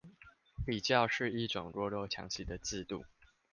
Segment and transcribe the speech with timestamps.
[0.65, 3.05] 比較是一種弱肉強食的制度